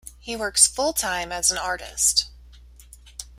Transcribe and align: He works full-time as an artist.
He 0.17 0.35
works 0.35 0.65
full-time 0.65 1.31
as 1.31 1.51
an 1.51 1.59
artist. 1.59 2.27